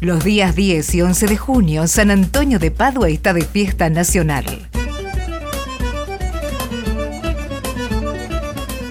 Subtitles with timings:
[0.00, 4.46] Los días 10 y 11 de junio, San Antonio de Padua está de fiesta nacional.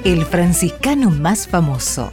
[0.03, 2.11] El franciscano más famoso.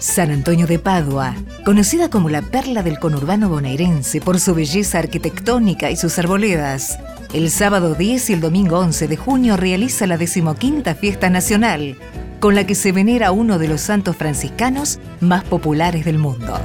[0.00, 5.92] San Antonio de Padua, conocida como la perla del conurbano bonaerense por su belleza arquitectónica
[5.92, 6.98] y sus arboledas,
[7.32, 11.96] el sábado 10 y el domingo 11 de junio realiza la decimoquinta fiesta nacional,
[12.40, 16.58] con la que se venera uno de los santos franciscanos más populares del mundo.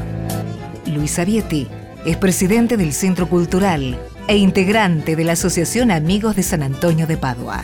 [0.87, 1.67] Luis Avietti
[2.05, 3.97] es presidente del Centro Cultural
[4.27, 7.61] e integrante de la Asociación Amigos de San Antonio de Padua.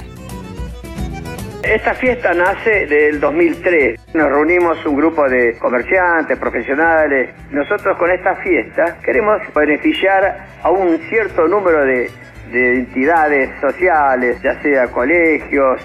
[1.63, 3.99] Esta fiesta nace del 2003.
[4.13, 7.31] Nos reunimos un grupo de comerciantes, profesionales.
[7.51, 12.09] Nosotros con esta fiesta queremos beneficiar a un cierto número de,
[12.51, 15.81] de entidades sociales, ya sea colegios,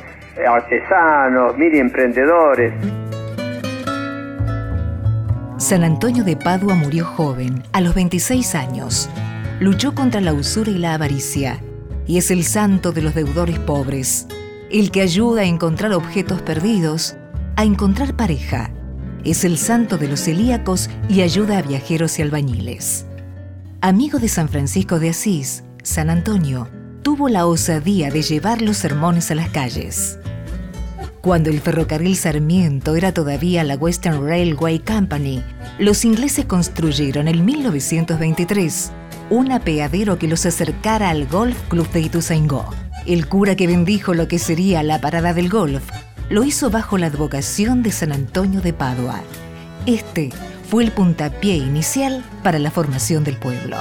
[0.46, 3.01] artesanos, mini emprendedores.
[5.72, 9.08] San Antonio de Padua murió joven, a los 26 años.
[9.58, 11.62] Luchó contra la usura y la avaricia,
[12.06, 14.26] y es el santo de los deudores pobres,
[14.70, 17.16] el que ayuda a encontrar objetos perdidos,
[17.56, 18.70] a encontrar pareja.
[19.24, 23.06] Es el santo de los celíacos y ayuda a viajeros y albañiles.
[23.80, 26.68] Amigo de San Francisco de Asís, San Antonio
[27.00, 30.18] tuvo la osadía de llevar los sermones a las calles.
[31.22, 35.40] Cuando el ferrocarril Sarmiento era todavía la Western Railway Company,
[35.78, 38.90] los ingleses construyeron en 1923
[39.30, 42.68] un apeadero que los acercara al Golf Club de Ituzaingó.
[43.06, 45.84] El cura que bendijo lo que sería la parada del golf
[46.28, 49.20] lo hizo bajo la advocación de San Antonio de Padua.
[49.86, 50.30] Este
[50.68, 53.76] fue el puntapié inicial para la formación del pueblo.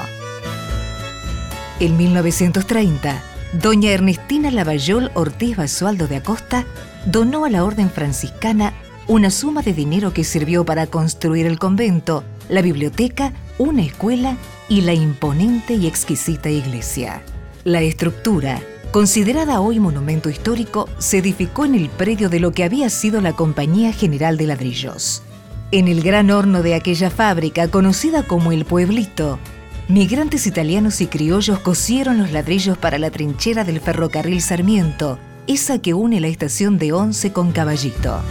[1.80, 3.19] En 1930,
[3.54, 6.66] doña Ernestina Lavallol Ortiz Basualdo de Acosta
[7.06, 8.74] donó a la orden franciscana
[9.08, 14.38] una suma de dinero que sirvió para construir el convento, la biblioteca, una escuela
[14.70, 17.22] y la imponente y exquisita iglesia.
[17.64, 22.90] La estructura, considerada hoy monumento histórico, se edificó en el predio de lo que había
[22.90, 25.24] sido la Compañía General de Ladrillos.
[25.72, 29.40] En el gran horno de aquella fábrica, conocida como el Pueblito,
[29.88, 35.94] migrantes italianos y criollos cosieron los ladrillos para la trinchera del ferrocarril Sarmiento, esa que
[35.94, 38.22] une la estación de Once con Caballito.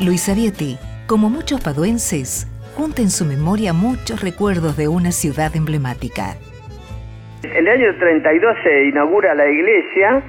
[0.00, 6.36] Luis Avietti, como muchos paduenses, junta en su memoria muchos recuerdos de una ciudad emblemática.
[7.42, 10.22] En el año 32 se inaugura la iglesia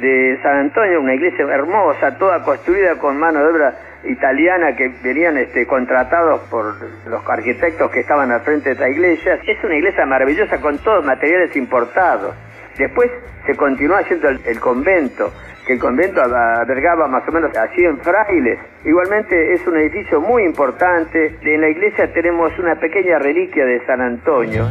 [0.00, 3.74] de San Antonio, una iglesia hermosa, toda construida con mano de obra
[4.04, 9.38] italiana que venían este, contratados por los arquitectos que estaban al frente de esta iglesia.
[9.46, 12.34] Es una iglesia maravillosa con todos materiales importados.
[12.78, 13.10] Después
[13.46, 15.32] se continuó haciendo el, convento,
[15.66, 18.58] que el convento albergaba más o menos a 100 frailes.
[18.84, 21.38] Igualmente es un edificio muy importante.
[21.42, 24.66] En la iglesia tenemos una pequeña reliquia de San Antonio.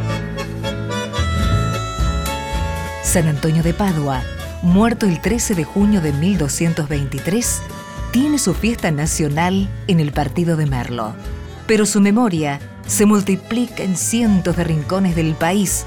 [3.04, 4.22] San Antonio de Padua,
[4.64, 7.62] muerto el 13 de junio de 1223,
[8.12, 11.14] tiene su fiesta nacional en el partido de Merlo.
[11.68, 15.86] Pero su memoria se multiplica en cientos de rincones del país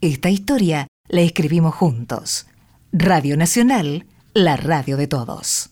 [0.00, 2.46] Esta historia la escribimos juntos.
[2.90, 5.71] Radio Nacional, la radio de todos.